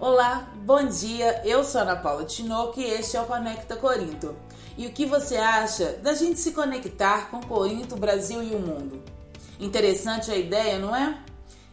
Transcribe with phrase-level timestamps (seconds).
[0.00, 4.34] Bom dia, eu sou Ana Paula Tinoco e este é o Conecta Corinto.
[4.78, 9.02] E o que você acha da gente se conectar com Corinto, Brasil e o mundo?
[9.58, 11.18] Interessante a ideia, não é?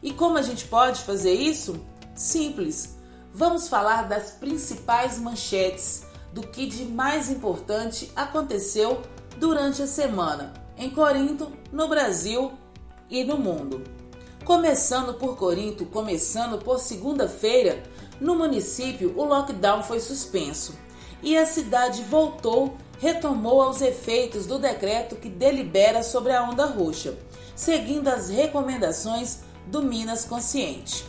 [0.04, 1.80] E como a gente pode fazer isso?
[2.14, 2.98] Simples.
[3.34, 9.04] Vamos falar das principais manchetes do que de mais importante aconteceu
[9.38, 12.52] durante a semana em Corinto, no Brasil
[13.10, 13.84] e no mundo.
[14.44, 17.84] Começando por Corinto, começando por segunda-feira,
[18.20, 20.74] no município o lockdown foi suspenso
[21.22, 27.18] e a cidade voltou, retomou aos efeitos do decreto que delibera sobre a onda roxa,
[27.56, 31.06] seguindo as recomendações do Minas Consciente.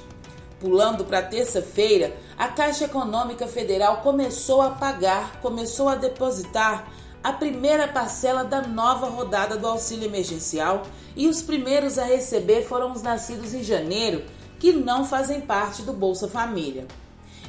[0.61, 6.91] Pulando para terça-feira, a Caixa Econômica Federal começou a pagar, começou a depositar
[7.23, 10.83] a primeira parcela da nova rodada do auxílio emergencial
[11.17, 14.25] e os primeiros a receber foram os nascidos em janeiro,
[14.59, 16.87] que não fazem parte do Bolsa Família.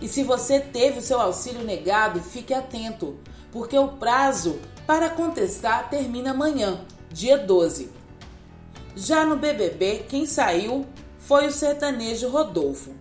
[0.02, 3.18] E se você teve o seu auxílio negado, fique atento,
[3.52, 7.92] porque o prazo para contestar termina amanhã, dia 12.
[8.96, 10.86] Já no BBB, quem saiu
[11.20, 12.92] foi o sertanejo Rodolfo.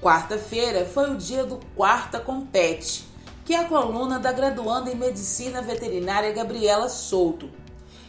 [0.00, 3.04] Quarta-feira foi o dia do Quarta Compete,
[3.44, 7.48] que é a coluna da graduanda em Medicina Veterinária Gabriela Souto.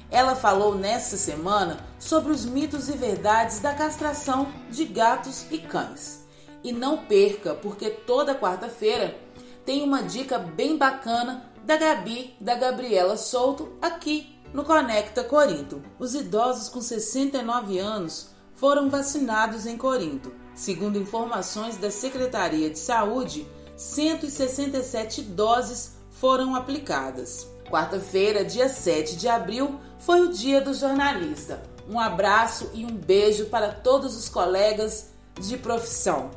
[0.09, 6.25] Ela falou nesta semana sobre os mitos e verdades da castração de gatos e cães.
[6.63, 9.17] E não perca, porque toda quarta-feira
[9.65, 15.83] tem uma dica bem bacana da Gabi, da Gabriela Souto, aqui no Conecta Corinto.
[15.99, 20.33] Os idosos com 69 anos foram vacinados em Corinto.
[20.53, 23.45] Segundo informações da Secretaria de Saúde,
[23.75, 27.47] 167 doses foram aplicadas.
[27.69, 31.61] Quarta-feira, dia 7 de abril, foi o dia do jornalista.
[31.87, 36.31] Um abraço e um beijo para todos os colegas de profissão.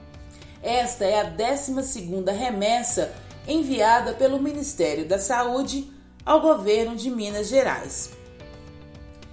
[0.62, 3.12] Esta é a 12ª remessa
[3.48, 5.90] enviada pelo Ministério da Saúde
[6.24, 8.12] ao governo de Minas Gerais.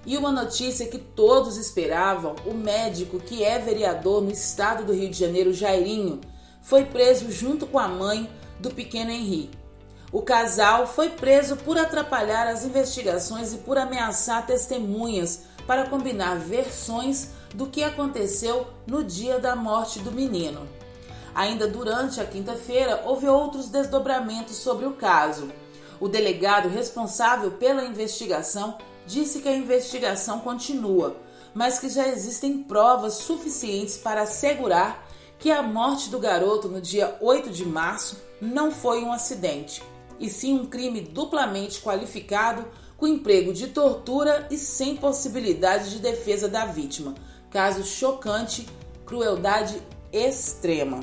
[0.04, 5.12] E uma notícia que todos esperavam: o médico que é vereador no estado do Rio
[5.12, 6.22] de Janeiro, Jairinho,
[6.64, 8.28] foi preso junto com a mãe
[8.60, 9.63] do pequeno Henrique.
[10.14, 17.30] O casal foi preso por atrapalhar as investigações e por ameaçar testemunhas para combinar versões
[17.56, 20.70] do que aconteceu no dia da morte do menino.
[21.34, 25.52] Ainda durante a quinta-feira, houve outros desdobramentos sobre o caso.
[26.00, 31.18] O delegado responsável pela investigação disse que a investigação continua,
[31.56, 35.08] mas que já existem provas suficientes para assegurar
[35.40, 39.82] que a morte do garoto no dia 8 de março não foi um acidente
[40.24, 46.48] e sim um crime duplamente qualificado com emprego de tortura e sem possibilidade de defesa
[46.48, 47.14] da vítima.
[47.52, 48.66] Caso chocante,
[49.06, 49.82] crueldade
[50.14, 51.02] extrema.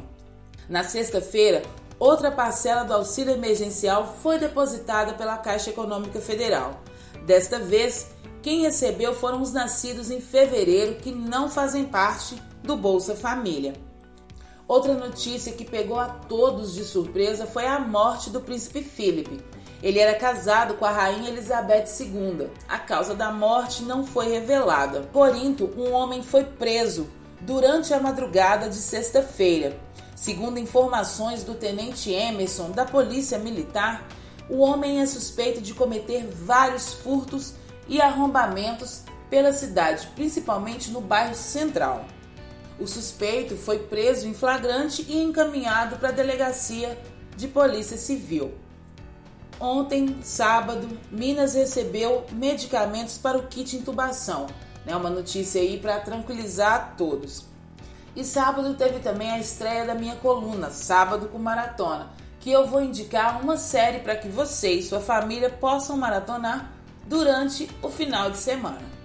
[0.70, 1.62] Na sexta-feira,
[1.98, 6.80] outra parcela do auxílio emergencial foi depositada pela Caixa Econômica Federal.
[7.26, 8.06] Desta vez,
[8.42, 13.74] quem recebeu foram os nascidos em fevereiro que não fazem parte do Bolsa Família.
[14.70, 19.42] Outra notícia que pegou a todos de surpresa foi a morte do príncipe Philip.
[19.82, 22.46] Ele era casado com a rainha Elizabeth II.
[22.68, 25.08] A causa da morte não foi revelada.
[25.12, 27.10] Corinto, um homem foi preso
[27.40, 29.76] durante a madrugada de sexta-feira.
[30.14, 34.06] Segundo informações do tenente Emerson da Polícia Militar,
[34.48, 37.54] o homem é suspeito de cometer vários furtos
[37.88, 42.04] e arrombamentos pela cidade, principalmente no bairro Central.
[42.80, 46.98] O suspeito foi preso em flagrante e encaminhado para a delegacia
[47.36, 48.54] de Polícia Civil.
[49.60, 54.46] Ontem, sábado, Minas recebeu medicamentos para o kit intubação.
[54.86, 54.96] Né?
[54.96, 57.44] Uma notícia aí para tranquilizar todos.
[58.16, 62.08] E sábado teve também a estreia da minha coluna, Sábado com Maratona,
[62.40, 66.72] que eu vou indicar uma série para que você e sua família possam maratonar
[67.06, 68.99] durante o final de semana.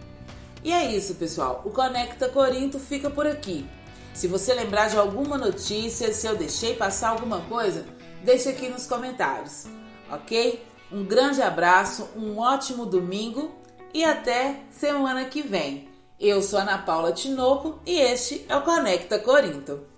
[0.65, 1.61] E é isso, pessoal.
[1.63, 3.69] O Conecta Corinto fica por aqui.
[4.15, 7.85] Se você lembrar de alguma notícia, se eu deixei passar alguma coisa,
[8.23, 9.67] deixe aqui nos comentários,
[10.09, 10.65] ok?
[10.91, 13.53] Um grande abraço, um ótimo domingo
[13.93, 15.87] e até semana que vem.
[16.19, 19.94] Eu sou Ana Paula Tinoco e este é o Conecta Corinto.